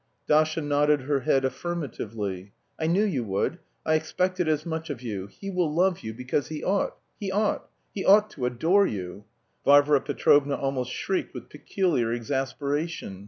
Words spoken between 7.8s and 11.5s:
he ought to adore you." Varvara Petrovna almost shrieked with